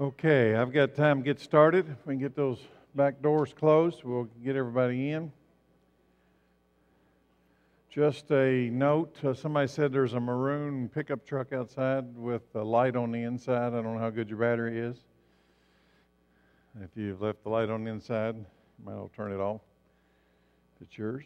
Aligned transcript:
Okay, 0.00 0.56
I've 0.56 0.72
got 0.72 0.96
time 0.96 1.18
to 1.18 1.24
get 1.24 1.38
started. 1.38 1.88
If 1.88 2.04
we 2.04 2.14
can 2.14 2.20
get 2.20 2.34
those 2.34 2.58
back 2.96 3.22
doors 3.22 3.54
closed, 3.56 4.02
we'll 4.02 4.28
get 4.42 4.56
everybody 4.56 5.10
in. 5.10 5.30
Just 7.90 8.28
a 8.32 8.70
note 8.70 9.16
uh, 9.22 9.34
somebody 9.34 9.68
said 9.68 9.92
there's 9.92 10.14
a 10.14 10.20
maroon 10.20 10.88
pickup 10.88 11.24
truck 11.24 11.52
outside 11.52 12.16
with 12.16 12.42
a 12.56 12.64
light 12.64 12.96
on 12.96 13.12
the 13.12 13.22
inside. 13.22 13.68
I 13.68 13.82
don't 13.82 13.94
know 13.94 14.00
how 14.00 14.10
good 14.10 14.28
your 14.28 14.38
battery 14.38 14.80
is. 14.80 14.96
If 16.82 16.90
you've 16.96 17.22
left 17.22 17.44
the 17.44 17.50
light 17.50 17.70
on 17.70 17.84
the 17.84 17.92
inside, 17.92 18.34
you 18.34 18.44
might 18.84 18.94
as 18.94 18.98
well 18.98 19.10
turn 19.14 19.30
it 19.30 19.38
off 19.38 19.60
if 20.74 20.88
it's 20.88 20.98
yours. 20.98 21.24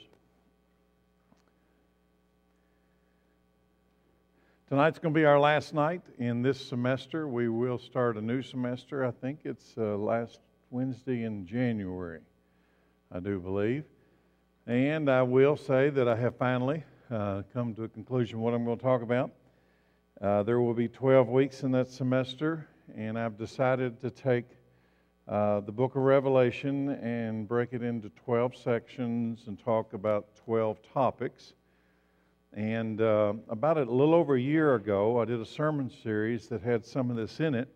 Tonight's 4.69 4.98
going 4.98 5.14
to 5.14 5.19
be 5.19 5.25
our 5.25 5.41
last 5.41 5.73
night 5.73 6.03
in 6.19 6.43
this 6.43 6.61
semester. 6.61 7.27
We 7.27 7.48
will 7.48 7.79
start 7.79 8.19
a 8.19 8.21
new 8.21 8.43
semester. 8.43 9.02
I 9.02 9.12
think 9.12 9.39
it's 9.45 9.73
uh, 9.79 9.96
last 9.96 10.41
Wednesday 10.69 11.23
in 11.23 11.47
January, 11.47 12.20
I 13.11 13.20
do 13.20 13.41
believe. 13.41 13.84
And 14.66 15.11
I 15.11 15.23
will 15.23 15.56
say 15.56 15.89
that 15.89 16.06
I 16.06 16.15
have 16.16 16.37
finally 16.37 16.84
uh, 17.11 17.45
come 17.55 17.75
to 17.77 17.84
a 17.84 17.89
conclusion 17.89 18.41
what 18.41 18.52
I'm 18.52 18.66
going 18.66 18.77
to 18.77 18.83
talk 18.83 19.01
about. 19.01 19.30
Uh, 20.20 20.42
there 20.42 20.61
will 20.61 20.75
be 20.75 20.87
12 20.87 21.28
weeks 21.28 21.62
in 21.62 21.70
that 21.70 21.91
semester, 21.91 22.69
and 22.95 23.19
I've 23.19 23.39
decided 23.39 23.98
to 24.03 24.11
take 24.11 24.45
uh, 25.27 25.61
the 25.61 25.73
book 25.73 25.97
of 25.97 26.03
Revelation 26.03 26.91
and 26.91 27.48
break 27.48 27.73
it 27.73 27.83
into 27.83 28.11
12 28.23 28.55
sections 28.55 29.45
and 29.47 29.59
talk 29.59 29.95
about 29.95 30.27
12 30.45 30.77
topics. 30.92 31.55
And 32.55 33.01
uh, 33.01 33.34
about 33.48 33.77
a 33.77 33.80
little 33.83 34.15
over 34.15 34.34
a 34.34 34.41
year 34.41 34.75
ago, 34.75 35.20
I 35.20 35.25
did 35.25 35.41
a 35.41 35.47
sermon 35.47 35.91
series 36.02 36.48
that 36.48 36.62
had 36.62 36.84
some 36.84 37.11
of 37.11 37.16
this 37.16 37.41
in 37.41 37.55
it, 37.55 37.69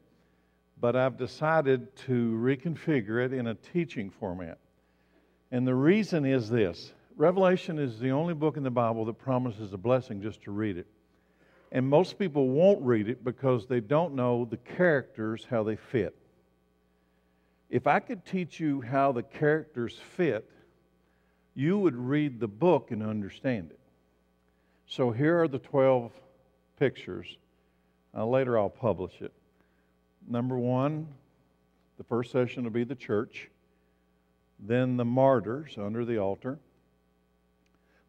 but 0.80 0.96
I've 0.96 1.16
decided 1.16 1.94
to 2.06 2.32
reconfigure 2.42 3.24
it 3.24 3.32
in 3.32 3.48
a 3.48 3.54
teaching 3.54 4.10
format. 4.10 4.58
And 5.50 5.66
the 5.66 5.74
reason 5.74 6.24
is 6.24 6.48
this 6.48 6.92
Revelation 7.16 7.78
is 7.78 7.98
the 7.98 8.10
only 8.10 8.34
book 8.34 8.56
in 8.56 8.62
the 8.62 8.70
Bible 8.70 9.04
that 9.04 9.18
promises 9.18 9.72
a 9.72 9.76
blessing 9.76 10.22
just 10.22 10.42
to 10.42 10.50
read 10.50 10.78
it. 10.78 10.86
And 11.70 11.86
most 11.88 12.18
people 12.18 12.48
won't 12.48 12.82
read 12.82 13.08
it 13.08 13.22
because 13.22 13.66
they 13.66 13.80
don't 13.80 14.14
know 14.14 14.46
the 14.46 14.56
characters, 14.56 15.46
how 15.48 15.62
they 15.62 15.76
fit. 15.76 16.16
If 17.70 17.86
I 17.86 18.00
could 18.00 18.24
teach 18.24 18.60
you 18.60 18.80
how 18.80 19.12
the 19.12 19.22
characters 19.22 19.98
fit, 20.16 20.50
you 21.54 21.78
would 21.78 21.96
read 21.96 22.40
the 22.40 22.48
book 22.48 22.90
and 22.90 23.02
understand 23.02 23.70
it. 23.70 23.78
So 24.94 25.10
here 25.10 25.40
are 25.40 25.48
the 25.48 25.58
12 25.58 26.12
pictures. 26.78 27.38
Uh, 28.14 28.26
later 28.26 28.58
I'll 28.58 28.68
publish 28.68 29.22
it. 29.22 29.32
Number 30.28 30.58
one, 30.58 31.08
the 31.96 32.04
first 32.04 32.30
session 32.30 32.64
will 32.64 32.72
be 32.72 32.84
the 32.84 32.94
church, 32.94 33.48
then 34.58 34.98
the 34.98 35.04
martyrs 35.06 35.78
under 35.78 36.04
the 36.04 36.18
altar, 36.18 36.58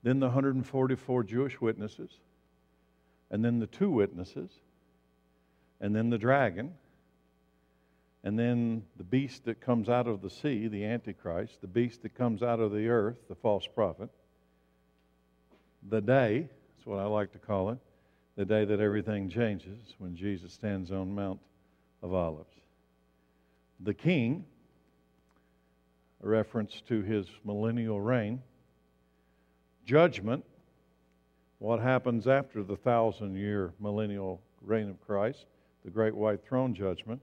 then 0.04 0.20
the 0.20 0.26
144 0.26 1.24
Jewish 1.24 1.62
witnesses, 1.62 2.20
and 3.32 3.46
then 3.46 3.60
the 3.60 3.68
two 3.68 3.90
witnesses, 3.90 4.52
and 5.80 5.96
then 5.96 6.10
the 6.10 6.18
dragon, 6.18 6.74
and 8.26 8.38
then 8.38 8.84
the 8.98 9.06
beast 9.06 9.46
that 9.46 9.62
comes 9.62 9.88
out 9.88 10.06
of 10.06 10.22
the 10.22 10.30
sea, 10.30 10.68
the 10.68 10.84
Antichrist, 10.84 11.62
the 11.62 11.68
beast 11.68 12.02
that 12.02 12.14
comes 12.14 12.44
out 12.44 12.60
of 12.60 12.74
the 12.74 12.90
earth, 12.90 13.30
the 13.30 13.36
false 13.36 13.66
prophet, 13.74 14.10
the 15.90 16.02
day, 16.02 16.50
that's 16.84 16.90
what 16.90 17.00
I 17.00 17.06
like 17.06 17.32
to 17.32 17.40
call 17.40 17.70
it. 17.70 17.78
The 18.36 18.44
day 18.44 18.66
that 18.66 18.82
everything 18.82 19.30
changes 19.30 19.96
when 20.00 20.18
Jesus 20.18 20.52
stands 20.52 20.92
on 20.92 21.16
Mount 21.16 21.40
of 22.02 22.14
Olives. 22.14 22.58
The 23.80 23.94
king, 23.94 24.44
a 26.22 26.28
reference 26.28 26.82
to 26.90 27.02
his 27.02 27.28
millennial 27.46 28.02
reign. 28.02 28.42
Judgment, 29.86 30.44
what 31.60 31.80
happens 31.80 32.28
after 32.28 32.64
the 32.64 32.76
thousand 32.76 33.38
year 33.38 33.72
millennial 33.80 34.42
reign 34.62 34.90
of 34.90 35.00
Christ, 35.08 35.46
the 35.86 35.92
great 35.92 36.14
white 36.14 36.44
throne 36.44 36.76
judgment. 36.76 37.22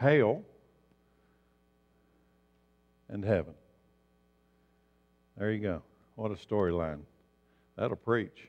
Hail, 0.00 0.42
and 3.10 3.22
heaven. 3.22 3.52
There 5.36 5.52
you 5.52 5.60
go. 5.60 5.82
What 6.14 6.30
a 6.30 6.36
storyline. 6.36 7.00
That'll 7.76 7.96
preach. 7.96 8.48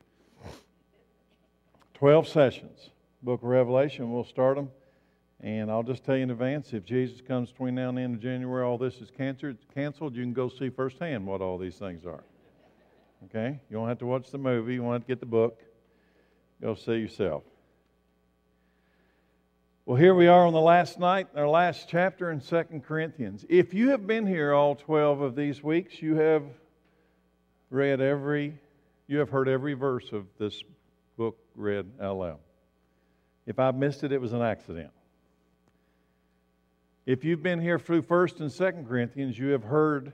12 1.96 2.28
sessions. 2.28 2.90
Book 3.24 3.42
of 3.42 3.50
Revelation, 3.50 4.12
we'll 4.12 4.24
start 4.24 4.56
them. 4.56 4.70
And 5.42 5.70
I'll 5.70 5.84
just 5.84 6.04
tell 6.04 6.16
you 6.16 6.24
in 6.24 6.32
advance 6.32 6.74
if 6.74 6.86
Jesus 6.86 7.22
comes 7.22 7.52
between 7.52 7.76
now 7.76 7.90
and 7.90 7.98
the 7.98 8.02
end 8.02 8.16
of 8.16 8.22
January, 8.22 8.64
all 8.64 8.78
this 8.78 8.96
is 8.96 9.10
canceled, 9.10 9.58
canceled 9.74 10.16
you 10.16 10.24
can 10.24 10.34
go 10.34 10.50
see 10.50 10.70
firsthand 10.70 11.26
what 11.26 11.42
all 11.42 11.58
these 11.58 11.76
things 11.76 12.06
are. 12.06 12.24
Okay? 13.26 13.60
You 13.70 13.78
don't 13.78 13.88
have 13.88 14.00
to 14.00 14.06
watch 14.06 14.32
the 14.32 14.38
movie, 14.38 14.76
you 14.76 14.84
want 14.84 15.04
to 15.04 15.08
get 15.08 15.20
the 15.20 15.26
book. 15.26 15.62
Go 16.62 16.76
see 16.76 16.96
yourself. 16.96 17.44
Well, 19.86 19.98
here 19.98 20.16
we 20.16 20.28
are 20.28 20.48
on 20.48 20.54
the 20.54 20.62
last 20.62 21.00
night, 21.00 21.28
our 21.36 21.48
last 21.48 21.88
chapter 21.88 22.32
in 22.32 22.42
Second 22.42 22.84
Corinthians. 22.86 23.46
If 23.50 23.74
you 23.74 23.90
have 23.90 24.08
been 24.08 24.26
here 24.26 24.52
all 24.52 24.76
12 24.76 25.22
of 25.22 25.36
these 25.36 25.62
weeks, 25.62 26.02
you 26.02 26.16
have 26.16 26.44
read 27.70 28.02
every 28.02 28.58
you 29.08 29.20
have 29.20 29.30
heard 29.30 29.48
every 29.48 29.74
verse 29.74 30.12
of 30.12 30.26
this 30.38 30.62
book 31.18 31.38
read 31.56 31.90
out 32.02 32.18
loud. 32.18 32.40
If 33.46 33.60
I 33.60 33.72
missed 33.72 34.04
it, 34.04 34.12
it 34.12 34.20
was 34.20 34.34
an 34.34 34.42
accident. 34.42 34.92
If 37.06 37.24
you've 37.24 37.44
been 37.44 37.62
here 37.62 37.78
through 37.78 38.02
1st 38.02 38.40
and 38.40 38.50
2nd 38.50 38.88
Corinthians, 38.88 39.38
you 39.38 39.50
have 39.50 39.64
heard 39.64 40.14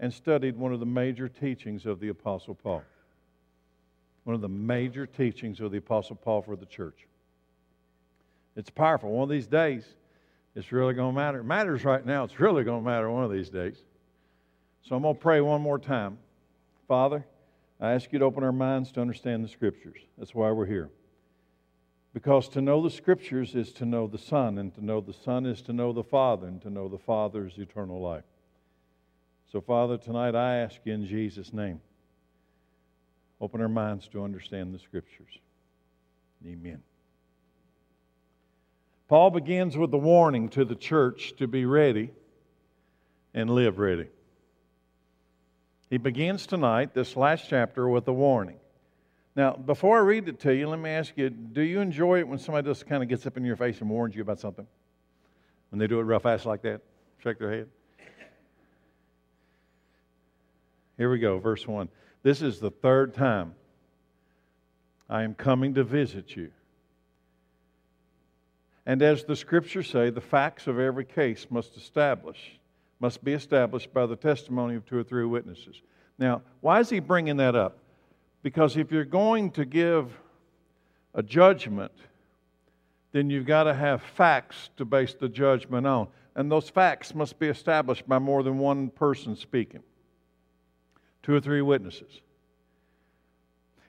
and 0.00 0.12
studied 0.12 0.56
one 0.56 0.72
of 0.72 0.80
the 0.80 0.86
major 0.86 1.28
teachings 1.28 1.86
of 1.86 2.00
the 2.00 2.08
Apostle 2.08 2.54
Paul. 2.54 2.82
One 4.24 4.34
of 4.34 4.40
the 4.40 4.48
major 4.48 5.06
teachings 5.06 5.60
of 5.60 5.70
the 5.70 5.78
Apostle 5.78 6.16
Paul 6.16 6.42
for 6.42 6.56
the 6.56 6.66
church. 6.66 7.06
It's 8.56 8.70
powerful. 8.70 9.10
One 9.10 9.22
of 9.22 9.28
these 9.28 9.46
days, 9.46 9.86
it's 10.56 10.72
really 10.72 10.94
going 10.94 11.14
to 11.14 11.16
matter. 11.16 11.40
It 11.40 11.44
matters 11.44 11.84
right 11.84 12.04
now. 12.04 12.24
It's 12.24 12.40
really 12.40 12.64
going 12.64 12.82
to 12.82 12.90
matter 12.90 13.08
one 13.08 13.22
of 13.22 13.30
these 13.30 13.50
days. 13.50 13.76
So 14.82 14.96
I'm 14.96 15.02
going 15.02 15.14
to 15.14 15.20
pray 15.20 15.40
one 15.40 15.60
more 15.60 15.78
time. 15.78 16.18
Father, 16.88 17.24
I 17.80 17.92
ask 17.92 18.12
you 18.12 18.18
to 18.18 18.24
open 18.24 18.42
our 18.42 18.52
minds 18.52 18.90
to 18.92 19.00
understand 19.00 19.44
the 19.44 19.48
Scriptures. 19.48 19.98
That's 20.16 20.34
why 20.34 20.50
we're 20.50 20.66
here. 20.66 20.90
Because 22.14 22.48
to 22.50 22.62
know 22.62 22.82
the 22.82 22.90
Scriptures 22.90 23.54
is 23.54 23.72
to 23.74 23.84
know 23.84 24.06
the 24.06 24.18
Son, 24.18 24.56
and 24.58 24.74
to 24.74 24.84
know 24.84 25.00
the 25.02 25.12
Son 25.12 25.44
is 25.44 25.60
to 25.62 25.74
know 25.74 25.92
the 25.92 26.02
Father, 26.02 26.46
and 26.46 26.62
to 26.62 26.70
know 26.70 26.88
the 26.88 26.98
Father 26.98 27.46
is 27.46 27.58
eternal 27.58 28.00
life. 28.00 28.24
So, 29.52 29.60
Father, 29.60 29.98
tonight 29.98 30.34
I 30.34 30.56
ask 30.56 30.76
you 30.84 30.94
in 30.94 31.06
Jesus' 31.06 31.52
name, 31.52 31.80
open 33.40 33.60
our 33.60 33.68
minds 33.68 34.08
to 34.08 34.24
understand 34.24 34.74
the 34.74 34.78
Scriptures. 34.78 35.38
Amen. 36.46 36.82
Paul 39.08 39.30
begins 39.30 39.76
with 39.76 39.92
a 39.92 39.98
warning 39.98 40.48
to 40.50 40.64
the 40.64 40.74
church 40.74 41.34
to 41.36 41.46
be 41.46 41.64
ready 41.64 42.10
and 43.34 43.50
live 43.50 43.78
ready. 43.78 44.08
He 45.88 45.98
begins 45.98 46.46
tonight, 46.46 46.94
this 46.94 47.16
last 47.16 47.46
chapter, 47.48 47.88
with 47.88 48.08
a 48.08 48.12
warning. 48.12 48.58
Now, 49.36 49.52
before 49.52 49.98
I 49.98 50.00
read 50.00 50.28
it 50.28 50.40
to 50.40 50.54
you, 50.54 50.68
let 50.68 50.80
me 50.80 50.90
ask 50.90 51.12
you 51.16 51.30
do 51.30 51.62
you 51.62 51.80
enjoy 51.80 52.20
it 52.20 52.28
when 52.28 52.38
somebody 52.38 52.66
just 52.66 52.86
kind 52.86 53.02
of 53.02 53.08
gets 53.08 53.26
up 53.26 53.36
in 53.36 53.44
your 53.44 53.56
face 53.56 53.80
and 53.80 53.90
warns 53.90 54.16
you 54.16 54.22
about 54.22 54.40
something? 54.40 54.66
When 55.70 55.78
they 55.78 55.86
do 55.86 56.00
it 56.00 56.04
real 56.04 56.18
fast 56.18 56.46
like 56.46 56.62
that? 56.62 56.80
Shake 57.22 57.38
their 57.38 57.52
head. 57.52 57.68
Here 60.96 61.10
we 61.10 61.18
go, 61.18 61.38
verse 61.38 61.66
1. 61.66 61.88
This 62.22 62.40
is 62.40 62.58
the 62.58 62.70
third 62.70 63.14
time 63.14 63.54
I 65.08 65.22
am 65.22 65.34
coming 65.34 65.74
to 65.74 65.84
visit 65.84 66.34
you. 66.34 66.50
And 68.86 69.02
as 69.02 69.24
the 69.24 69.36
scriptures 69.36 69.90
say, 69.90 70.10
the 70.10 70.20
facts 70.20 70.66
of 70.66 70.78
every 70.78 71.04
case 71.04 71.46
must 71.50 71.76
establish 71.76 72.58
must 73.00 73.22
be 73.22 73.32
established 73.32 73.92
by 73.92 74.06
the 74.06 74.16
testimony 74.16 74.74
of 74.74 74.86
two 74.86 74.98
or 74.98 75.04
three 75.04 75.24
witnesses. 75.24 75.82
Now, 76.18 76.42
why 76.60 76.80
is 76.80 76.88
he 76.88 77.00
bringing 77.00 77.36
that 77.38 77.54
up? 77.54 77.78
Because 78.42 78.76
if 78.76 78.90
you're 78.90 79.04
going 79.04 79.50
to 79.52 79.64
give 79.64 80.10
a 81.14 81.22
judgment, 81.22 81.92
then 83.12 83.28
you've 83.28 83.46
got 83.46 83.64
to 83.64 83.74
have 83.74 84.02
facts 84.02 84.70
to 84.76 84.84
base 84.84 85.14
the 85.14 85.28
judgment 85.28 85.86
on. 85.86 86.08
And 86.34 86.50
those 86.50 86.68
facts 86.68 87.14
must 87.14 87.38
be 87.38 87.48
established 87.48 88.08
by 88.08 88.18
more 88.18 88.42
than 88.42 88.58
one 88.58 88.90
person 88.90 89.36
speaking 89.36 89.82
two 91.22 91.34
or 91.34 91.40
three 91.40 91.62
witnesses. 91.62 92.20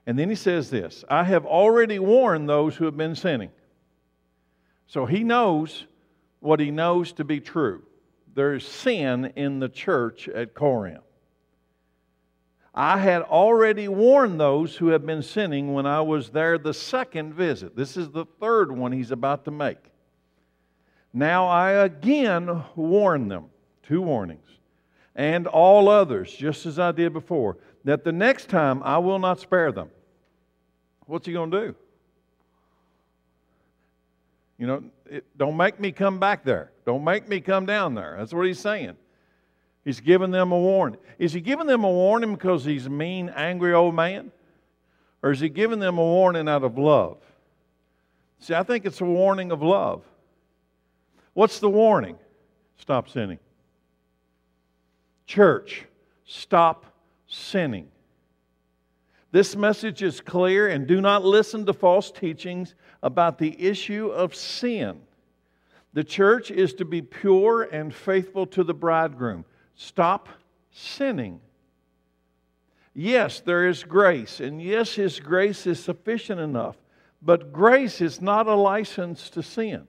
And 0.07 0.17
then 0.17 0.29
he 0.29 0.35
says 0.35 0.69
this 0.69 1.03
I 1.09 1.23
have 1.23 1.45
already 1.45 1.99
warned 1.99 2.49
those 2.49 2.75
who 2.75 2.85
have 2.85 2.97
been 2.97 3.15
sinning. 3.15 3.51
So 4.87 5.05
he 5.05 5.23
knows 5.23 5.85
what 6.39 6.59
he 6.59 6.71
knows 6.71 7.11
to 7.13 7.23
be 7.23 7.39
true 7.39 7.83
there's 8.37 8.67
sin 8.67 9.33
in 9.35 9.57
the 9.57 9.67
church 9.67 10.29
at 10.29 10.53
Corinth. 10.53 11.01
I 12.71 12.99
had 12.99 13.23
already 13.23 13.87
warned 13.87 14.39
those 14.39 14.75
who 14.75 14.89
had 14.89 15.07
been 15.07 15.23
sinning 15.23 15.73
when 15.73 15.87
I 15.87 16.01
was 16.01 16.29
there 16.29 16.59
the 16.59 16.75
second 16.75 17.33
visit. 17.33 17.75
This 17.75 17.97
is 17.97 18.11
the 18.11 18.25
third 18.39 18.71
one 18.71 18.91
he's 18.91 19.09
about 19.09 19.45
to 19.45 19.51
make. 19.51 19.79
Now 21.11 21.47
I 21.47 21.71
again 21.71 22.63
warn 22.75 23.27
them, 23.27 23.45
two 23.81 24.03
warnings, 24.03 24.47
and 25.15 25.47
all 25.47 25.89
others, 25.89 26.31
just 26.31 26.67
as 26.67 26.77
I 26.77 26.91
did 26.91 27.13
before, 27.13 27.57
that 27.85 28.03
the 28.03 28.11
next 28.11 28.49
time 28.49 28.83
I 28.83 28.99
will 28.99 29.17
not 29.17 29.39
spare 29.39 29.71
them. 29.71 29.89
What's 31.07 31.25
he 31.25 31.33
going 31.33 31.49
to 31.49 31.59
do? 31.69 31.75
You 34.57 34.67
know, 34.67 34.83
it, 35.09 35.25
don't 35.37 35.55
make 35.55 35.79
me 35.79 35.91
come 35.91 36.19
back 36.19 36.43
there. 36.43 36.71
Don't 36.85 37.03
make 37.03 37.27
me 37.27 37.39
come 37.41 37.65
down 37.65 37.93
there. 37.93 38.15
That's 38.17 38.33
what 38.33 38.45
he's 38.45 38.59
saying. 38.59 38.95
He's 39.85 39.99
giving 39.99 40.31
them 40.31 40.51
a 40.51 40.57
warning. 40.57 40.99
Is 41.19 41.31
he 41.31 41.41
giving 41.41 41.67
them 41.67 41.83
a 41.83 41.91
warning 41.91 42.33
because 42.33 42.65
he's 42.65 42.87
a 42.87 42.89
mean, 42.89 43.29
angry 43.29 43.73
old 43.73 43.95
man? 43.95 44.31
Or 45.23 45.31
is 45.31 45.39
he 45.39 45.49
giving 45.49 45.79
them 45.79 45.97
a 45.97 46.03
warning 46.03 46.49
out 46.49 46.63
of 46.63 46.77
love? 46.77 47.17
See, 48.39 48.53
I 48.53 48.63
think 48.63 48.85
it's 48.85 49.01
a 49.01 49.05
warning 49.05 49.51
of 49.51 49.61
love. 49.61 50.03
What's 51.33 51.59
the 51.59 51.69
warning? 51.69 52.17
Stop 52.77 53.09
sinning. 53.09 53.39
Church, 55.25 55.85
stop 56.25 56.85
sinning. 57.27 57.89
This 59.37 59.55
message 59.55 60.01
is 60.01 60.19
clear, 60.19 60.67
and 60.67 60.87
do 60.87 60.99
not 60.99 61.23
listen 61.23 61.63
to 61.67 61.73
false 61.73 62.09
teachings 62.09 62.73
about 63.03 63.37
the 63.37 63.55
issue 63.63 64.07
of 64.07 64.33
sin. 64.33 64.99
The 65.93 66.03
church 66.03 66.49
is 66.49 66.73
to 66.73 66.85
be 66.85 67.03
pure 67.03 67.61
and 67.61 67.93
faithful 67.93 68.47
to 68.47 68.63
the 68.63 68.73
bridegroom. 68.73 69.45
Stop 69.75 70.27
sinning. 70.71 71.39
Yes, 72.95 73.39
there 73.41 73.67
is 73.67 73.83
grace, 73.83 74.39
and 74.39 74.59
yes, 74.59 74.95
His 74.95 75.19
grace 75.19 75.67
is 75.67 75.79
sufficient 75.83 76.41
enough, 76.41 76.77
but 77.21 77.53
grace 77.53 78.01
is 78.01 78.19
not 78.19 78.47
a 78.47 78.55
license 78.55 79.29
to 79.29 79.43
sin. 79.43 79.85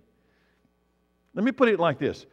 Let 1.32 1.42
me 1.42 1.52
put 1.52 1.70
it 1.70 1.80
like 1.80 1.98
this 1.98 2.26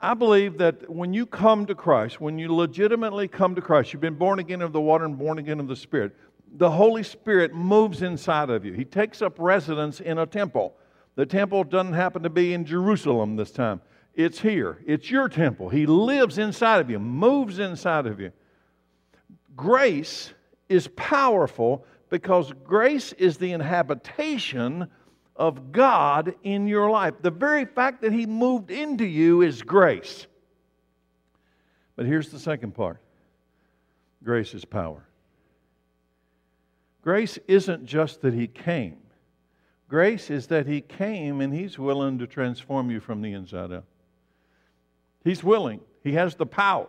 I 0.00 0.14
believe 0.14 0.58
that 0.58 0.88
when 0.88 1.12
you 1.12 1.26
come 1.26 1.66
to 1.66 1.74
Christ, 1.74 2.20
when 2.20 2.38
you 2.38 2.54
legitimately 2.54 3.26
come 3.26 3.54
to 3.56 3.60
Christ, 3.60 3.92
you've 3.92 4.00
been 4.00 4.14
born 4.14 4.38
again 4.38 4.62
of 4.62 4.72
the 4.72 4.80
water 4.80 5.04
and 5.04 5.18
born 5.18 5.38
again 5.38 5.60
of 5.60 5.66
the 5.66 5.76
Spirit, 5.76 6.16
the 6.56 6.70
Holy 6.70 7.02
Spirit 7.02 7.54
moves 7.54 8.02
inside 8.02 8.50
of 8.50 8.64
you. 8.64 8.72
He 8.72 8.84
takes 8.84 9.22
up 9.22 9.34
residence 9.38 10.00
in 10.00 10.18
a 10.18 10.26
temple. 10.26 10.74
The 11.14 11.26
temple 11.26 11.64
doesn't 11.64 11.92
happen 11.92 12.22
to 12.22 12.30
be 12.30 12.54
in 12.54 12.64
Jerusalem 12.64 13.36
this 13.36 13.50
time, 13.50 13.80
it's 14.14 14.40
here. 14.40 14.78
It's 14.86 15.10
your 15.10 15.28
temple. 15.28 15.68
He 15.68 15.86
lives 15.86 16.38
inside 16.38 16.80
of 16.80 16.90
you, 16.90 16.98
moves 16.98 17.58
inside 17.58 18.06
of 18.06 18.20
you. 18.20 18.32
Grace 19.56 20.32
is 20.68 20.88
powerful 20.88 21.84
because 22.08 22.52
grace 22.64 23.12
is 23.14 23.38
the 23.38 23.52
inhabitation 23.52 24.88
of 25.36 25.72
God 25.72 26.34
in 26.42 26.66
your 26.66 26.90
life. 26.90 27.14
The 27.22 27.30
very 27.30 27.64
fact 27.64 28.02
that 28.02 28.12
He 28.12 28.26
moved 28.26 28.70
into 28.70 29.04
you 29.04 29.42
is 29.42 29.62
grace. 29.62 30.26
But 31.96 32.06
here's 32.06 32.30
the 32.30 32.38
second 32.38 32.74
part 32.74 32.98
grace 34.22 34.54
is 34.54 34.64
power. 34.64 35.06
Grace 37.02 37.38
isn't 37.48 37.86
just 37.86 38.20
that 38.22 38.34
He 38.34 38.46
came, 38.46 38.98
grace 39.88 40.30
is 40.30 40.46
that 40.48 40.66
He 40.66 40.80
came 40.80 41.40
and 41.40 41.52
He's 41.52 41.78
willing 41.78 42.18
to 42.18 42.26
transform 42.26 42.90
you 42.90 43.00
from 43.00 43.22
the 43.22 43.32
inside 43.32 43.72
out. 43.72 43.84
He's 45.24 45.42
willing, 45.42 45.80
He 46.02 46.12
has 46.12 46.34
the 46.34 46.46
power. 46.46 46.88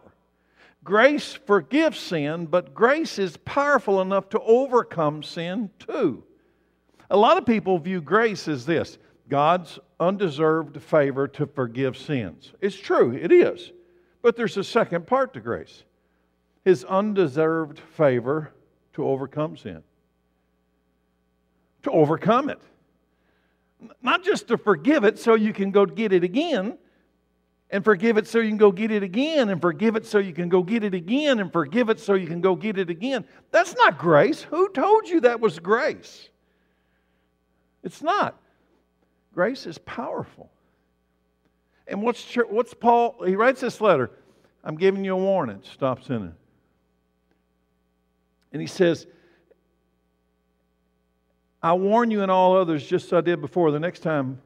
Grace 0.84 1.34
forgives 1.34 2.00
sin, 2.00 2.48
but 2.48 2.74
grace 2.74 3.20
is 3.20 3.38
powerful 3.38 4.02
enough 4.02 4.30
to 4.30 4.40
overcome 4.40 5.22
sin 5.22 5.70
too. 5.78 6.24
A 7.12 7.18
lot 7.18 7.38
of 7.38 7.46
people 7.46 7.78
view 7.78 8.02
grace 8.02 8.48
as 8.48 8.66
this 8.66 8.98
God's 9.30 9.80
undeserved 10.00 10.82
favor 10.82 11.28
to 11.28 11.46
forgive 11.46 11.98
sins. 11.98 12.54
It's 12.62 12.76
true, 12.76 13.12
it 13.12 13.32
is. 13.32 13.72
But 14.22 14.36
there's 14.36 14.58
a 14.58 14.64
second 14.64 15.08
part 15.08 15.34
to 15.34 15.40
grace 15.40 15.84
His 16.66 16.84
undeserved 16.86 17.80
favor 17.80 18.52
to 18.94 19.06
overcome 19.06 19.58
sin, 19.58 19.84
to 21.84 21.92
overcome 21.92 22.50
it. 22.50 22.60
Not 24.02 24.24
just 24.24 24.48
to 24.50 24.58
forgive 24.58 25.04
it 25.04 25.18
so 25.18 25.36
you 25.36 25.54
can 25.54 25.72
go 25.72 25.86
get 25.86 26.14
it 26.14 26.24
again 26.24 26.78
and 27.72 27.86
forgive 27.86 28.18
it 28.18 28.28
so 28.28 28.40
you 28.40 28.50
can 28.50 28.58
go 28.58 28.72
get 28.72 28.92
it 28.92 29.02
again, 29.02 29.50
and 29.50 29.62
forgive 29.62 29.96
it 29.96 30.06
so 30.06 30.20
you 30.20 30.34
can 30.34 30.50
go 30.50 30.62
get 30.62 30.84
it 30.84 30.94
again, 30.94 31.40
and 31.40 31.52
forgive 31.52 31.90
it 31.90 32.00
so 32.00 32.16
you 32.16 32.28
can 32.28 32.42
go 32.42 32.54
get 32.54 32.78
it 32.78 32.90
again. 32.90 33.24
That's 33.52 33.74
not 33.76 33.98
grace. 33.98 34.42
Who 34.42 34.68
told 34.70 35.08
you 35.08 35.22
that 35.22 35.40
was 35.40 35.58
grace? 35.58 36.28
It's 37.82 38.04
not. 38.04 38.38
Grace 39.34 39.66
is 39.66 39.78
powerful. 39.78 40.52
And 41.88 42.02
what's, 42.04 42.36
what's 42.50 42.74
Paul? 42.74 43.24
He 43.26 43.36
writes 43.36 43.62
this 43.62 43.80
letter 43.80 44.12
I'm 44.64 44.76
giving 44.76 45.06
you 45.06 45.14
a 45.14 45.18
warning 45.18 45.62
stop 45.64 46.04
sinning. 46.04 46.36
And 48.52 48.62
he 48.62 48.68
says, 48.68 49.08
I 51.64 51.74
warn 51.74 52.10
you 52.10 52.22
and 52.22 52.32
all 52.32 52.58
others, 52.58 52.86
just 52.86 53.08
as 53.08 53.14
I 53.14 53.22
did 53.22 53.40
before, 53.40 53.72
the 53.72 53.80
next 53.80 54.00
time 54.00 54.42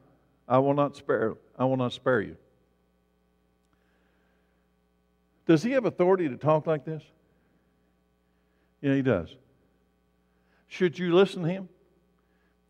I 0.48 0.58
will 0.58 0.74
not 0.74 0.96
spare, 0.96 1.34
I 1.58 1.64
will 1.64 1.76
not 1.76 1.92
spare 1.92 2.20
you. 2.20 2.36
Does 5.46 5.62
he 5.62 5.72
have 5.72 5.84
authority 5.84 6.28
to 6.28 6.36
talk 6.36 6.66
like 6.66 6.84
this? 6.84 7.02
Yeah, 8.82 8.94
he 8.94 9.02
does. 9.02 9.34
Should 10.68 10.98
you 10.98 11.14
listen 11.14 11.42
to 11.42 11.48
him? 11.48 11.68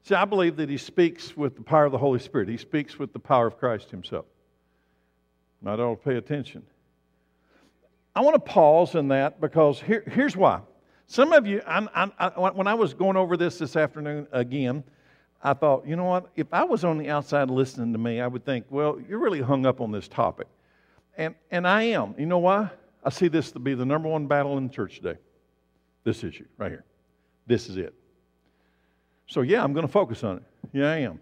See, 0.04 0.14
I 0.14 0.24
believe 0.24 0.56
that 0.56 0.68
he 0.68 0.76
speaks 0.76 1.36
with 1.36 1.56
the 1.56 1.62
power 1.62 1.86
of 1.86 1.92
the 1.92 1.98
Holy 1.98 2.20
Spirit. 2.20 2.48
He 2.48 2.58
speaks 2.58 2.98
with 2.98 3.12
the 3.12 3.18
power 3.18 3.46
of 3.46 3.58
Christ 3.58 3.90
himself. 3.90 4.26
Not 5.60 5.80
all 5.80 5.96
pay 5.96 6.16
attention. 6.16 6.62
I 8.14 8.20
want 8.20 8.34
to 8.34 8.40
pause 8.40 8.94
in 8.94 9.08
that 9.08 9.40
because 9.40 9.80
here, 9.80 10.04
here's 10.06 10.36
why. 10.36 10.60
Some 11.06 11.32
of 11.32 11.46
you, 11.46 11.62
I'm, 11.66 11.88
I'm, 11.94 12.12
I, 12.18 12.28
when 12.50 12.66
I 12.66 12.74
was 12.74 12.92
going 12.92 13.16
over 13.16 13.36
this 13.36 13.58
this 13.58 13.76
afternoon 13.76 14.26
again, 14.32 14.82
I 15.42 15.54
thought, 15.54 15.86
you 15.86 15.94
know 15.94 16.04
what? 16.04 16.30
If 16.34 16.48
I 16.52 16.64
was 16.64 16.84
on 16.84 16.98
the 16.98 17.10
outside 17.10 17.50
listening 17.50 17.92
to 17.92 17.98
me, 17.98 18.20
I 18.20 18.26
would 18.26 18.44
think, 18.44 18.66
well, 18.70 18.98
you're 19.08 19.20
really 19.20 19.40
hung 19.40 19.66
up 19.66 19.80
on 19.80 19.92
this 19.92 20.08
topic. 20.08 20.48
And, 21.16 21.34
and 21.50 21.66
I 21.66 21.82
am. 21.82 22.14
You 22.18 22.26
know 22.26 22.38
why? 22.38 22.70
I 23.04 23.10
see 23.10 23.28
this 23.28 23.52
to 23.52 23.60
be 23.60 23.74
the 23.74 23.86
number 23.86 24.08
one 24.08 24.26
battle 24.26 24.58
in 24.58 24.66
the 24.66 24.72
church 24.72 24.96
today. 24.96 25.18
This 26.02 26.24
issue 26.24 26.46
right 26.58 26.72
here. 26.72 26.84
This 27.46 27.68
is 27.68 27.76
it. 27.76 27.94
So, 29.28 29.42
yeah, 29.42 29.62
I'm 29.62 29.72
going 29.72 29.86
to 29.86 29.92
focus 29.92 30.24
on 30.24 30.38
it. 30.38 30.42
Yeah, 30.72 30.90
I 30.90 30.96
am. 30.98 31.20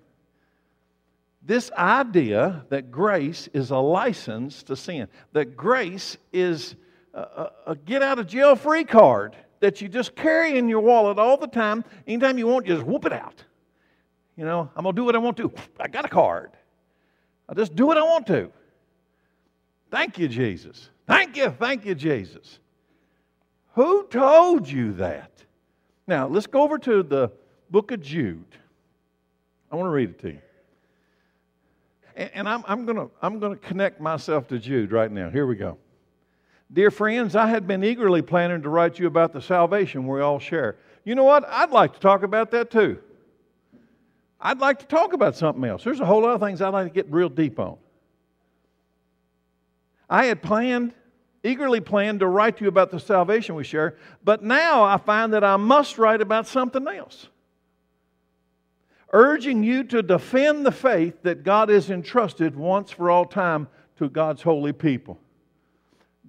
This 1.43 1.71
idea 1.73 2.65
that 2.71 2.91
grace 2.91 3.49
is 3.53 3.71
a 3.71 3.77
license 3.77 4.63
to 4.65 4.77
sin, 4.77 5.09
that 5.33 5.57
grace 5.57 6.17
is 6.33 6.75
a, 7.13 7.21
a, 7.21 7.53
a 7.67 7.77
get 7.77 8.03
out 8.03 8.19
of 8.19 8.27
jail 8.27 8.57
free 8.57 8.85
card 8.85 9.37
that 9.65 9.81
you 9.81 9.89
just 9.89 10.15
carry 10.15 10.59
in 10.59 10.69
your 10.69 10.81
wallet 10.81 11.19
all 11.19 11.39
the 11.39 11.47
time. 11.47 11.87
Anytime 12.07 12.37
you 12.37 12.47
want, 12.47 12.67
you 12.67 12.75
just 12.75 12.87
whoop 12.87 13.07
it 13.07 13.15
out. 13.15 13.43
You 14.37 14.45
know, 14.45 14.69
I'm 14.77 14.83
going 14.83 14.95
to 14.95 15.01
do 15.01 15.07
what 15.07 15.15
I 15.15 15.19
want 15.19 15.39
to. 15.39 15.51
I 15.81 15.89
got 15.89 16.05
a 16.05 16.09
card. 16.09 16.51
I 17.49 17.55
just 17.55 17.75
do 17.75 17.87
what 17.87 17.97
I 17.97 18.03
want 18.03 18.27
to. 18.27 18.53
Thank 19.91 20.19
you, 20.19 20.29
Jesus. 20.29 20.91
Thank 21.07 21.39
you, 21.39 21.49
thank 21.49 21.87
you, 21.87 21.95
Jesus. 21.95 22.59
Who 23.73 24.07
told 24.09 24.69
you 24.69 24.93
that? 24.95 25.31
Now, 26.07 26.27
let's 26.27 26.47
go 26.47 26.61
over 26.61 26.79
to 26.81 27.03
the 27.03 27.33
book 27.71 27.91
of 27.91 28.03
Jude. 28.03 28.45
I 29.73 29.77
want 29.77 29.87
to 29.87 29.91
read 29.91 30.11
it 30.11 30.19
to 30.21 30.29
you. 30.33 30.43
And, 32.17 32.47
I'm, 32.47 32.63
I'm 32.69 32.85
going 32.85 32.99
to 32.99 33.11
I'm 33.23 33.41
going 33.41 33.59
to 33.59 33.61
connect 33.61 33.99
myself 33.99 34.47
to 34.49 34.59
Jude 34.59 34.93
right 34.93 35.11
now. 35.11 35.31
Here 35.31 35.47
we 35.47 35.57
go. 35.57 35.79
Dear 36.73 36.91
friends, 36.91 37.37
I 37.37 37.47
had 37.47 37.67
been 37.67 37.85
eagerly 37.85 38.23
planning 38.23 38.63
to 38.63 38.69
write 38.69 38.99
you 38.99 39.07
about 39.07 39.33
the 39.33 39.41
salvation 39.41 40.07
we 40.07 40.21
all 40.21 40.39
share. 40.39 40.77
You 41.05 41.15
know 41.15 41.25
what? 41.25 41.45
I'd 41.49 41.71
like 41.71 41.95
to 41.95 42.01
talk 42.01 42.23
about 42.23 42.51
that 42.53 42.71
too. 42.71 42.99
I'd 44.41 44.59
like 44.59 44.81
to 44.81 44.87
talk 44.87 45.13
about 45.13 45.37
something 45.37 45.65
else. 45.65 45.85
There's 45.85 46.01
a 46.01 46.05
whole 46.05 46.23
lot 46.23 46.35
of 46.35 46.41
things 46.41 46.61
I'd 46.61 46.69
like 46.69 46.89
to 46.89 46.95
get 46.95 47.11
real 47.11 47.29
deep 47.29 47.59
on. 47.59 47.77
I 50.09 50.27
had 50.27 50.43
planned, 50.43 50.93
eagerly 51.43 51.81
planned 51.81 52.21
to 52.21 52.27
write 52.27 52.59
to 52.59 52.65
you 52.65 52.69
about 52.69 52.91
the 52.91 53.01
salvation 53.01 53.55
we 53.55 53.65
share, 53.65 53.97
but 54.23 54.43
now 54.43 54.83
I 54.83 54.99
find 54.99 55.33
that 55.33 55.45
I 55.45 55.57
must 55.57 55.97
write 55.97 56.21
about 56.21 56.47
something 56.47 56.87
else. 56.87 57.29
Urging 59.13 59.63
you 59.63 59.85
to 59.85 60.03
defend 60.03 60.67
the 60.67 60.73
faith 60.73 61.23
that 61.23 61.45
God 61.45 61.69
has 61.69 61.89
entrusted 61.89 62.57
once 62.57 62.91
for 62.91 63.11
all 63.11 63.25
time 63.25 63.69
to 63.97 64.09
God's 64.09 64.43
holy 64.43 64.73
people. 64.73 65.19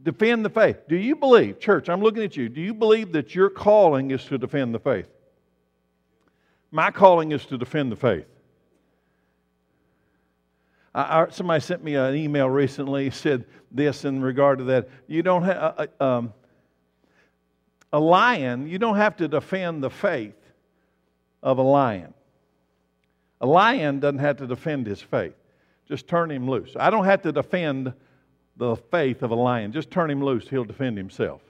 Defend 0.05 0.45
the 0.45 0.51
faith. 0.51 0.87
Do 0.87 0.95
you 0.95 1.15
believe, 1.15 1.59
church, 1.59 1.89
I'm 1.89 1.99
looking 1.99 2.21
at 2.21 2.37
you, 2.37 2.47
do 2.47 2.61
you 2.61 2.75
believe 2.75 3.11
that 3.13 3.33
your 3.33 3.49
calling 3.49 4.11
is 4.11 4.23
to 4.25 4.37
defend 4.37 4.75
the 4.75 4.79
faith? 4.79 5.09
My 6.71 6.91
calling 6.91 7.31
is 7.31 7.43
to 7.47 7.57
defend 7.57 7.91
the 7.91 7.95
faith. 7.95 8.27
I, 10.93 11.27
somebody 11.31 11.59
sent 11.59 11.83
me 11.83 11.95
an 11.95 12.15
email 12.15 12.47
recently, 12.47 13.09
said 13.09 13.45
this 13.71 14.05
in 14.05 14.21
regard 14.21 14.59
to 14.59 14.65
that. 14.65 14.89
You 15.07 15.23
don't 15.23 15.41
have 15.41 15.57
uh, 15.57 15.87
uh, 15.99 16.03
um, 16.03 16.33
a 17.91 17.99
lion, 17.99 18.67
you 18.67 18.77
don't 18.77 18.97
have 18.97 19.17
to 19.17 19.27
defend 19.27 19.83
the 19.83 19.89
faith 19.89 20.35
of 21.41 21.57
a 21.57 21.63
lion. 21.63 22.13
A 23.41 23.47
lion 23.47 23.99
doesn't 23.99 24.19
have 24.19 24.37
to 24.37 24.45
defend 24.45 24.85
his 24.85 25.01
faith. 25.01 25.33
Just 25.87 26.07
turn 26.07 26.29
him 26.29 26.47
loose. 26.47 26.75
I 26.79 26.91
don't 26.91 27.05
have 27.05 27.23
to 27.23 27.31
defend 27.31 27.91
the 28.57 28.75
faith 28.75 29.23
of 29.23 29.31
a 29.31 29.35
lion. 29.35 29.71
Just 29.71 29.91
turn 29.91 30.09
him 30.09 30.23
loose, 30.23 30.47
he'll 30.47 30.63
defend 30.63 30.97
himself. 30.97 31.41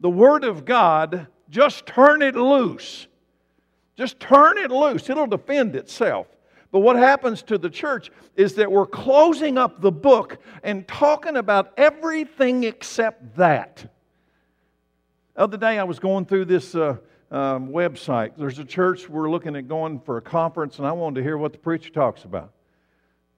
The 0.00 0.10
Word 0.10 0.44
of 0.44 0.64
God, 0.64 1.26
just 1.48 1.86
turn 1.86 2.22
it 2.22 2.34
loose. 2.34 3.06
Just 3.96 4.18
turn 4.18 4.58
it 4.58 4.70
loose, 4.70 5.08
it'll 5.08 5.26
defend 5.26 5.76
itself. 5.76 6.26
But 6.72 6.80
what 6.80 6.96
happens 6.96 7.42
to 7.44 7.56
the 7.56 7.70
church 7.70 8.10
is 8.34 8.56
that 8.56 8.70
we're 8.70 8.86
closing 8.86 9.56
up 9.56 9.80
the 9.80 9.92
book 9.92 10.38
and 10.64 10.86
talking 10.88 11.36
about 11.36 11.72
everything 11.76 12.64
except 12.64 13.36
that. 13.36 13.88
The 15.34 15.40
other 15.40 15.56
day 15.56 15.78
I 15.78 15.84
was 15.84 16.00
going 16.00 16.26
through 16.26 16.46
this 16.46 16.74
uh, 16.74 16.96
um, 17.30 17.68
website. 17.68 18.32
There's 18.36 18.58
a 18.58 18.64
church 18.64 19.08
we're 19.08 19.30
looking 19.30 19.54
at 19.54 19.68
going 19.68 20.00
for 20.00 20.16
a 20.16 20.22
conference, 20.22 20.78
and 20.78 20.86
I 20.86 20.92
wanted 20.92 21.16
to 21.16 21.22
hear 21.22 21.38
what 21.38 21.52
the 21.52 21.58
preacher 21.58 21.90
talks 21.90 22.24
about. 22.24 22.52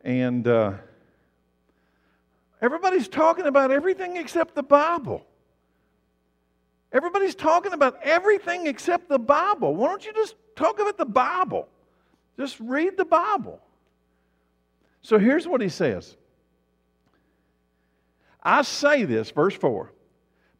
And 0.02 0.48
uh, 0.48 0.74
everybody's 2.66 3.08
talking 3.08 3.46
about 3.46 3.70
everything 3.70 4.16
except 4.16 4.54
the 4.54 4.62
Bible. 4.62 5.24
Everybody's 6.92 7.34
talking 7.34 7.72
about 7.72 7.98
everything 8.02 8.66
except 8.66 9.08
the 9.08 9.18
Bible. 9.18 9.74
Why 9.74 9.88
don't 9.88 10.04
you 10.04 10.12
just 10.12 10.34
talk 10.54 10.78
about 10.78 10.98
the 10.98 11.06
Bible? 11.06 11.68
Just 12.38 12.58
read 12.60 12.96
the 12.96 13.04
Bible. 13.04 13.60
So 15.00 15.18
here's 15.18 15.46
what 15.46 15.60
he 15.60 15.68
says 15.68 16.16
I 18.42 18.62
say 18.62 19.04
this, 19.04 19.30
verse 19.30 19.54
4, 19.54 19.92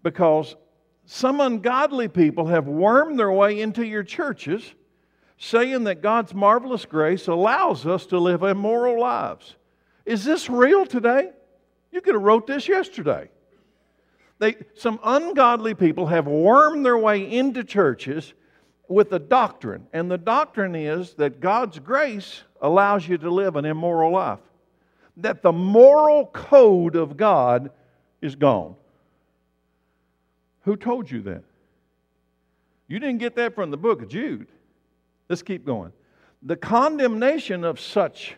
because 0.02 0.56
some 1.04 1.40
ungodly 1.40 2.08
people 2.08 2.46
have 2.46 2.66
wormed 2.66 3.18
their 3.18 3.30
way 3.30 3.60
into 3.60 3.86
your 3.86 4.02
churches, 4.02 4.75
saying 5.38 5.84
that 5.84 6.02
God's 6.02 6.34
marvelous 6.34 6.84
grace 6.84 7.28
allows 7.28 7.86
us 7.86 8.06
to 8.06 8.18
live 8.18 8.42
immoral 8.42 9.00
lives. 9.00 9.56
Is 10.04 10.25
this 10.25 10.48
real 10.48 10.86
today? 10.86 11.30
You 11.96 12.02
could 12.02 12.12
have 12.12 12.22
wrote 12.22 12.46
this 12.46 12.68
yesterday. 12.68 13.30
They, 14.38 14.56
some 14.74 15.00
ungodly 15.02 15.72
people 15.72 16.04
have 16.08 16.26
wormed 16.26 16.84
their 16.84 16.98
way 16.98 17.22
into 17.32 17.64
churches 17.64 18.34
with 18.86 19.10
a 19.12 19.18
doctrine, 19.18 19.86
and 19.94 20.10
the 20.10 20.18
doctrine 20.18 20.74
is 20.74 21.14
that 21.14 21.40
God's 21.40 21.78
grace 21.78 22.42
allows 22.60 23.08
you 23.08 23.16
to 23.16 23.30
live 23.30 23.56
an 23.56 23.64
immoral 23.64 24.12
life. 24.12 24.40
That 25.16 25.40
the 25.40 25.52
moral 25.52 26.26
code 26.26 26.96
of 26.96 27.16
God 27.16 27.70
is 28.20 28.34
gone. 28.34 28.76
Who 30.64 30.76
told 30.76 31.10
you 31.10 31.22
that? 31.22 31.44
You 32.88 32.98
didn't 32.98 33.20
get 33.20 33.36
that 33.36 33.54
from 33.54 33.70
the 33.70 33.78
book 33.78 34.02
of 34.02 34.08
Jude. 34.08 34.48
Let's 35.30 35.40
keep 35.40 35.64
going. 35.64 35.94
The 36.42 36.56
condemnation 36.56 37.64
of 37.64 37.80
such 37.80 38.36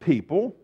people 0.00 0.56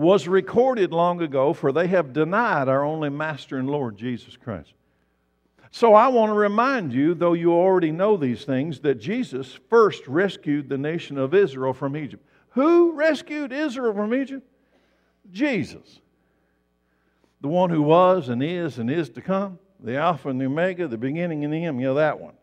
was 0.00 0.26
recorded 0.26 0.92
long 0.92 1.20
ago, 1.20 1.52
for 1.52 1.72
they 1.72 1.86
have 1.86 2.14
denied 2.14 2.68
our 2.68 2.82
only 2.82 3.10
Master 3.10 3.58
and 3.58 3.68
Lord 3.68 3.98
Jesus 3.98 4.34
Christ. 4.34 4.72
So 5.70 5.92
I 5.92 6.08
want 6.08 6.30
to 6.30 6.34
remind 6.34 6.94
you, 6.94 7.12
though 7.12 7.34
you 7.34 7.52
already 7.52 7.92
know 7.92 8.16
these 8.16 8.46
things, 8.46 8.80
that 8.80 8.94
Jesus 8.94 9.58
first 9.68 10.08
rescued 10.08 10.70
the 10.70 10.78
nation 10.78 11.18
of 11.18 11.34
Israel 11.34 11.74
from 11.74 11.98
Egypt. 11.98 12.24
Who 12.52 12.92
rescued 12.92 13.52
Israel 13.52 13.92
from 13.92 14.14
Egypt? 14.14 14.48
Jesus. 15.30 16.00
The 17.42 17.48
one 17.48 17.68
who 17.68 17.82
was 17.82 18.30
and 18.30 18.42
is 18.42 18.78
and 18.78 18.90
is 18.90 19.10
to 19.10 19.20
come, 19.20 19.58
the 19.78 19.98
Alpha 19.98 20.30
and 20.30 20.40
the 20.40 20.46
Omega, 20.46 20.88
the 20.88 20.96
beginning 20.96 21.44
and 21.44 21.52
the 21.52 21.62
end. 21.62 21.78
You 21.78 21.88
know 21.88 21.94
that 21.94 22.18
one. 22.18 22.34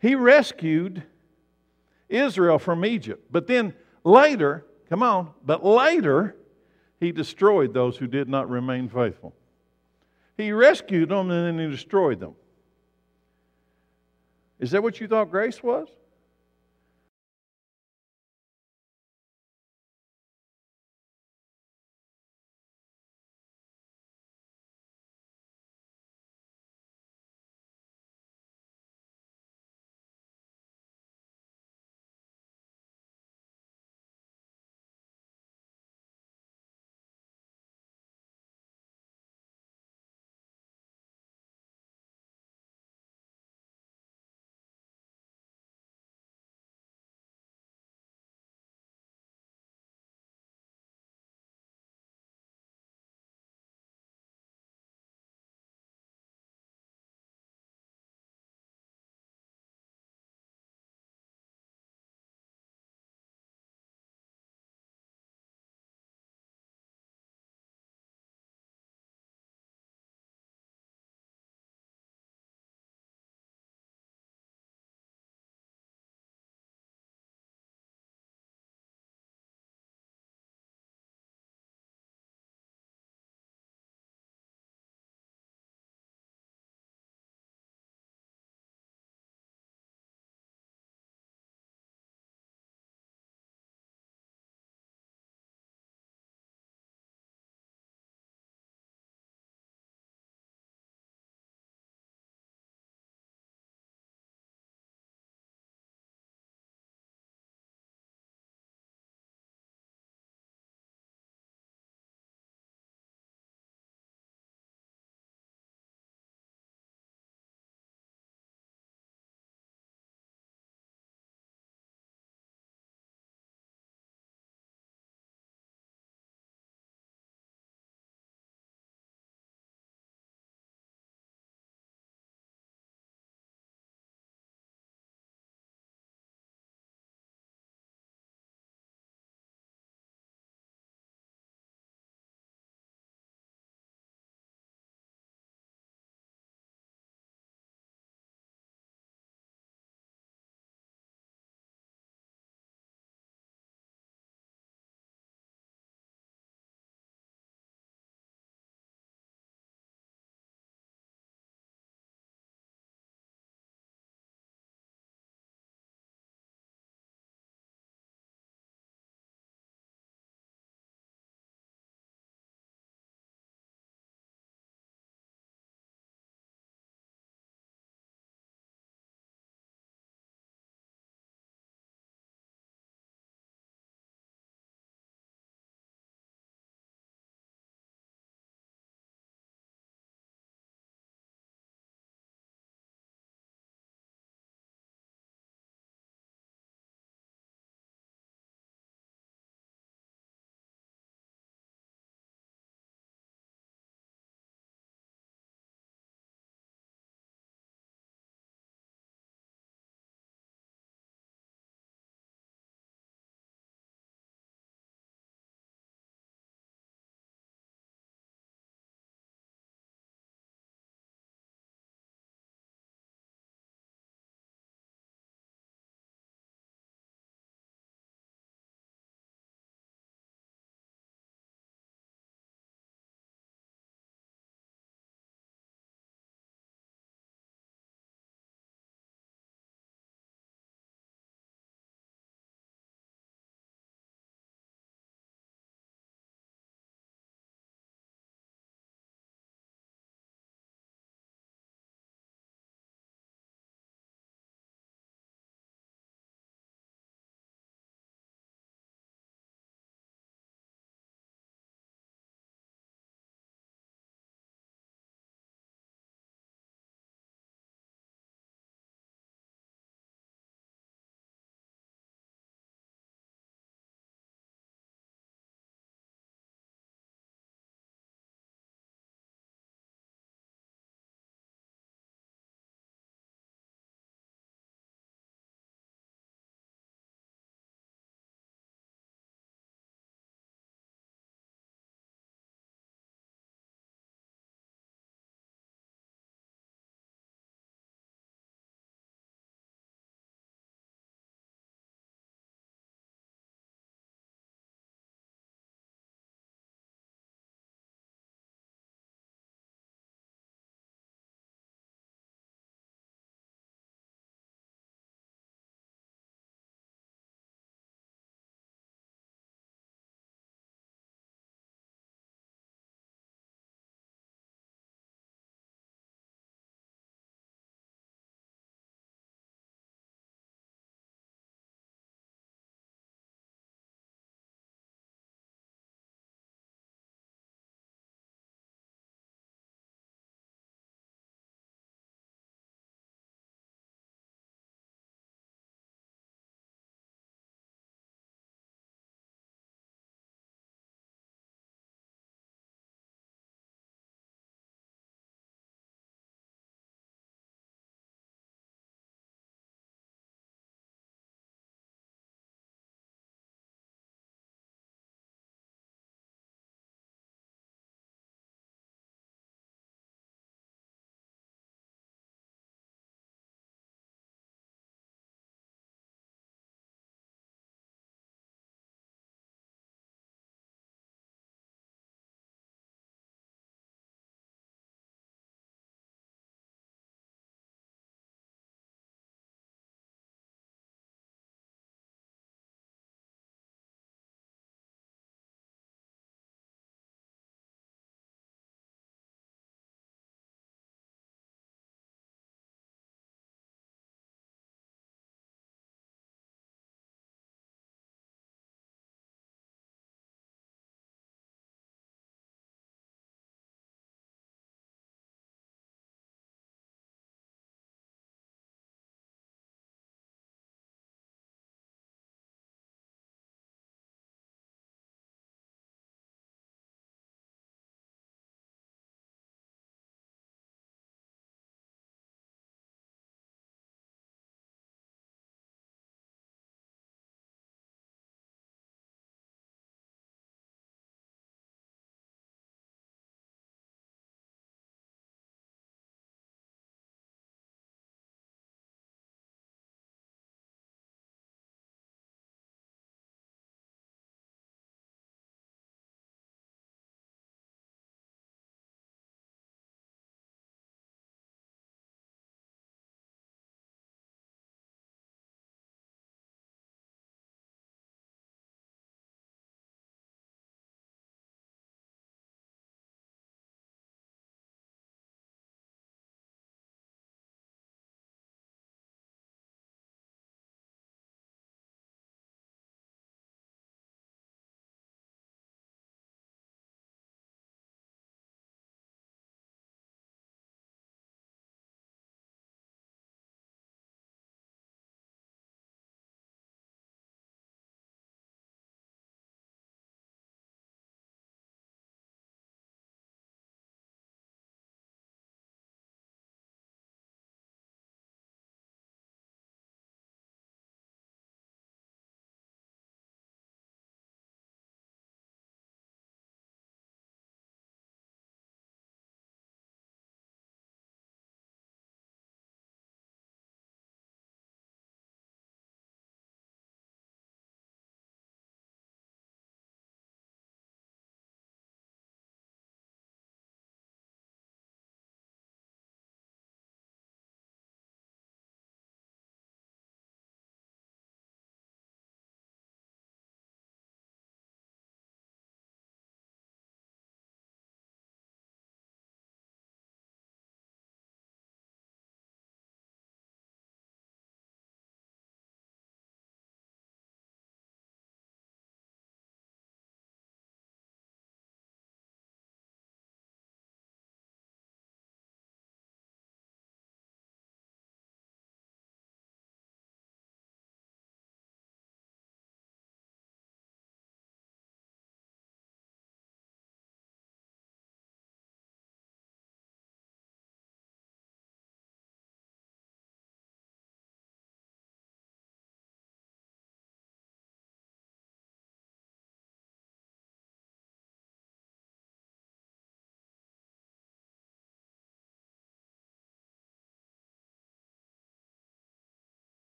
He 0.00 0.14
rescued 0.14 1.02
Israel 2.08 2.58
from 2.58 2.86
Egypt. 2.86 3.26
But 3.30 3.46
then 3.46 3.74
later, 4.02 4.64
come 4.88 5.02
on, 5.02 5.30
but 5.44 5.64
later, 5.64 6.36
he 7.00 7.12
destroyed 7.12 7.72
those 7.74 7.96
who 7.96 8.06
did 8.06 8.28
not 8.28 8.48
remain 8.48 8.88
faithful. 8.88 9.34
He 10.36 10.52
rescued 10.52 11.08
them 11.08 11.30
and 11.30 11.58
then 11.58 11.64
he 11.64 11.70
destroyed 11.70 12.20
them. 12.20 12.34
Is 14.58 14.70
that 14.72 14.82
what 14.82 15.00
you 15.00 15.06
thought 15.06 15.30
grace 15.30 15.62
was? 15.62 15.88